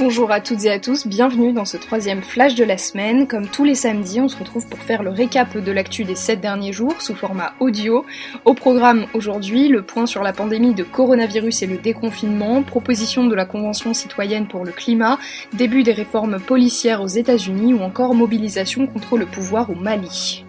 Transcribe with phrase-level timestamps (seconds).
[0.00, 3.28] Bonjour à toutes et à tous, bienvenue dans ce troisième flash de la semaine.
[3.28, 6.40] Comme tous les samedis, on se retrouve pour faire le récap de l'actu des 7
[6.40, 8.06] derniers jours sous format audio.
[8.46, 13.34] Au programme aujourd'hui, le point sur la pandémie de coronavirus et le déconfinement, proposition de
[13.34, 15.18] la Convention citoyenne pour le climat,
[15.52, 20.46] début des réformes policières aux États-Unis ou encore mobilisation contre le pouvoir au Mali.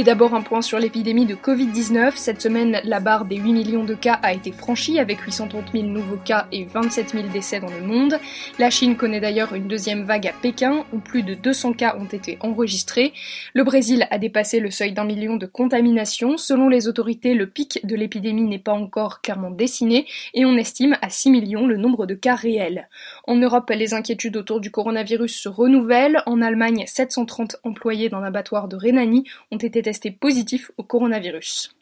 [0.00, 2.12] Et d'abord un point sur l'épidémie de Covid-19.
[2.14, 5.84] Cette semaine, la barre des 8 millions de cas a été franchie avec 830 000
[5.84, 8.18] nouveaux cas et 27 000 décès dans le monde.
[8.58, 12.06] La Chine connaît d'ailleurs une deuxième vague à Pékin où plus de 200 cas ont
[12.06, 13.12] été enregistrés.
[13.52, 16.38] Le Brésil a dépassé le seuil d'un million de contaminations.
[16.38, 20.96] Selon les autorités, le pic de l'épidémie n'est pas encore clairement dessiné et on estime
[21.02, 22.88] à 6 millions le nombre de cas réels.
[23.26, 26.22] En Europe, les inquiétudes autour du coronavirus se renouvellent.
[26.24, 31.74] En Allemagne, 730 employés d'un abattoir de Rhénanie ont été positif au coronavirus.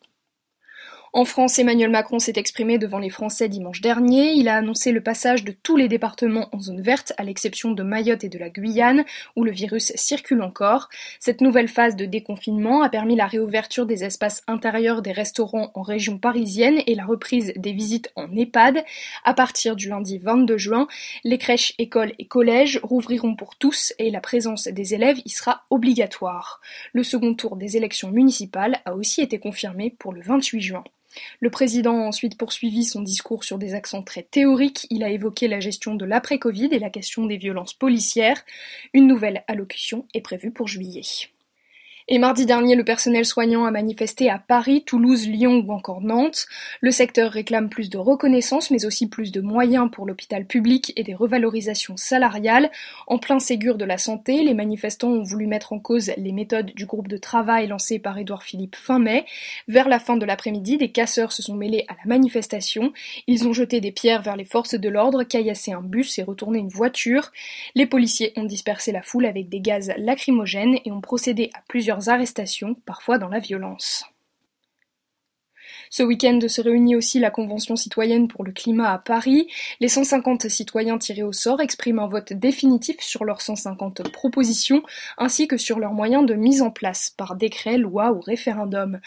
[1.18, 4.34] En France, Emmanuel Macron s'est exprimé devant les Français dimanche dernier.
[4.34, 7.82] Il a annoncé le passage de tous les départements en zone verte, à l'exception de
[7.82, 10.88] Mayotte et de la Guyane, où le virus circule encore.
[11.18, 15.82] Cette nouvelle phase de déconfinement a permis la réouverture des espaces intérieurs des restaurants en
[15.82, 18.84] région parisienne et la reprise des visites en EHPAD.
[19.24, 20.86] À partir du lundi 22 juin,
[21.24, 25.64] les crèches, écoles et collèges rouvriront pour tous et la présence des élèves y sera
[25.70, 26.60] obligatoire.
[26.92, 30.84] Le second tour des élections municipales a aussi été confirmé pour le 28 juin.
[31.40, 34.86] Le président a ensuite poursuivi son discours sur des accents très théoriques.
[34.90, 38.44] Il a évoqué la gestion de l'après-Covid et la question des violences policières.
[38.92, 41.02] Une nouvelle allocution est prévue pour juillet.
[42.10, 46.46] Et mardi dernier, le personnel soignant a manifesté à Paris, Toulouse, Lyon ou encore Nantes.
[46.80, 51.02] Le secteur réclame plus de reconnaissance, mais aussi plus de moyens pour l'hôpital public et
[51.02, 52.70] des revalorisations salariales.
[53.08, 56.72] En plein Ségur de la santé, les manifestants ont voulu mettre en cause les méthodes
[56.74, 59.26] du groupe de travail lancé par Édouard Philippe fin mai.
[59.66, 62.94] Vers la fin de l'après-midi, des casseurs se sont mêlés à la manifestation.
[63.26, 66.58] Ils ont jeté des pierres vers les forces de l'ordre, caillassé un bus et retourné
[66.58, 67.32] une voiture.
[67.74, 71.97] Les policiers ont dispersé la foule avec des gaz lacrymogènes et ont procédé à plusieurs
[72.06, 74.04] arrestations, parfois dans la violence.
[75.90, 79.48] Ce week-end se réunit aussi la Convention citoyenne pour le climat à Paris.
[79.80, 84.82] Les 150 citoyens tirés au sort expriment un vote définitif sur leurs 150 propositions
[85.16, 89.00] ainsi que sur leurs moyens de mise en place par décret, loi ou référendum.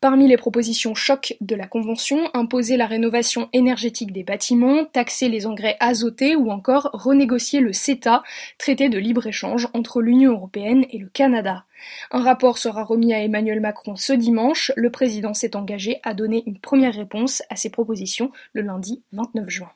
[0.00, 5.46] Parmi les propositions chocs de la Convention, imposer la rénovation énergétique des bâtiments, taxer les
[5.46, 8.22] engrais azotés ou encore renégocier le CETA,
[8.58, 11.65] traité de libre-échange entre l'Union européenne et le Canada.
[12.10, 14.72] Un rapport sera remis à Emmanuel Macron ce dimanche.
[14.76, 19.48] Le président s'est engagé à donner une première réponse à ces propositions le lundi 29
[19.48, 19.70] juin.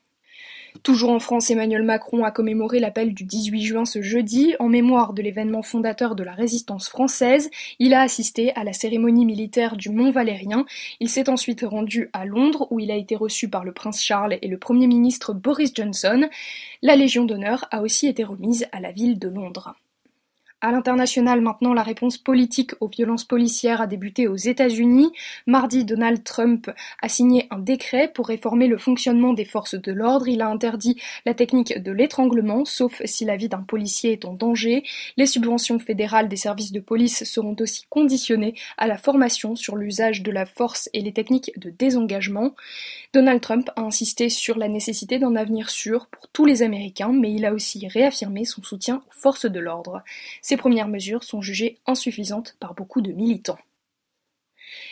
[0.83, 4.55] Toujours en France, Emmanuel Macron a commémoré l'appel du 18 juin ce jeudi.
[4.59, 9.27] En mémoire de l'événement fondateur de la résistance française, il a assisté à la cérémonie
[9.27, 10.65] militaire du Mont Valérien.
[11.00, 14.39] Il s'est ensuite rendu à Londres où il a été reçu par le prince Charles
[14.41, 16.28] et le Premier ministre Boris Johnson.
[16.83, 19.75] La Légion d'honneur a aussi été remise à la ville de Londres.
[20.62, 25.10] À l'international maintenant, la réponse politique aux violences policières a débuté aux États-Unis.
[25.47, 30.28] Mardi, Donald Trump a signé un décret pour réformer le fonctionnement des forces de l'ordre.
[30.28, 34.34] Il a interdit la technique de l'étranglement, sauf si la vie d'un policier est en
[34.34, 34.84] danger.
[35.16, 40.22] Les subventions fédérales des services de police seront aussi conditionnées à la formation sur l'usage
[40.22, 42.54] de la force et les techniques de désengagement.
[43.15, 47.32] Donald Trump a insisté sur la nécessité d'un avenir sûr pour tous les Américains, mais
[47.32, 50.03] il a aussi réaffirmé son soutien aux forces de l'ordre.
[50.50, 53.61] Ces premières mesures sont jugées insuffisantes par beaucoup de militants.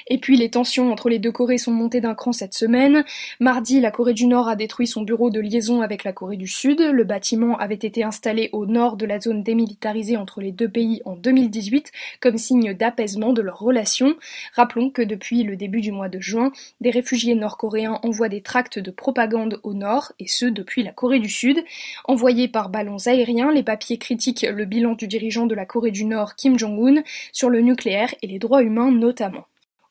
[0.09, 3.05] Et puis les tensions entre les deux Corées sont montées d'un cran cette semaine.
[3.41, 6.47] Mardi, la Corée du Nord a détruit son bureau de liaison avec la Corée du
[6.47, 6.81] Sud.
[6.81, 11.03] Le bâtiment avait été installé au nord de la zone démilitarisée entre les deux pays
[11.05, 14.17] en 2018 comme signe d'apaisement de leurs relations.
[14.55, 18.78] Rappelons que depuis le début du mois de juin, des réfugiés nord-coréens envoient des tracts
[18.78, 21.62] de propagande au nord, et ce depuis la Corée du Sud.
[22.05, 26.05] Envoyés par ballons aériens, les papiers critiquent le bilan du dirigeant de la Corée du
[26.05, 29.47] Nord, Kim Jong-un, sur le nucléaire et les droits humains notamment.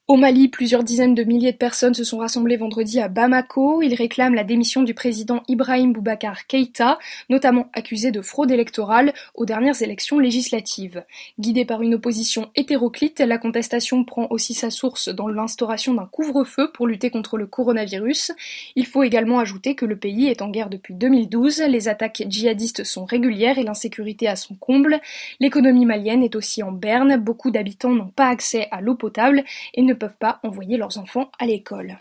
[0.10, 3.82] Au Mali, plusieurs dizaines de milliers de personnes se sont rassemblées vendredi à Bamako.
[3.82, 6.98] Ils réclament la démission du président Ibrahim Boubacar Keïta,
[7.30, 11.04] notamment accusé de fraude électorale aux dernières élections législatives.
[11.40, 16.72] Guidée par une opposition hétéroclite, la contestation prend aussi sa source dans l'instauration d'un couvre-feu
[16.74, 18.32] pour lutter contre le coronavirus.
[18.78, 22.86] Il faut également ajouter que le pays est en guerre depuis 2012, les attaques djihadistes
[22.86, 25.02] sont régulières et l'insécurité à son comble.
[25.42, 29.44] L'économie malienne est aussi en berne, beaucoup d'habitants n'ont pas accès à l'eau potable
[29.74, 32.00] et ne peuvent pas envoyer leurs enfants à l'école.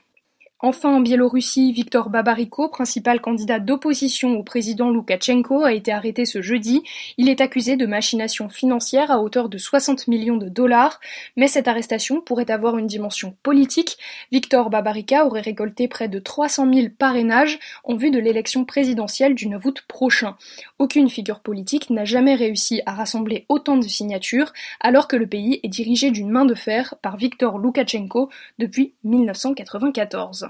[0.61, 6.41] Enfin, en Biélorussie, Viktor Babariko, principal candidat d'opposition au président Loukachenko, a été arrêté ce
[6.41, 6.83] jeudi.
[7.19, 10.99] Il est accusé de machination financière à hauteur de 60 millions de dollars,
[11.37, 13.99] mais cette arrestation pourrait avoir une dimension politique.
[14.33, 19.49] Viktor Babarika aurait récolté près de 300 000 parrainages en vue de l'élection présidentielle du
[19.49, 20.39] 9 août prochain.
[20.79, 25.61] Aucune figure politique n'a jamais réussi à rassembler autant de signatures, alors que le pays
[25.63, 30.47] est dirigé d'une main de fer par Viktor Loukachenko depuis 1994.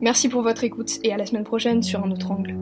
[0.00, 2.56] Merci pour votre écoute et à la semaine prochaine sur un autre angle.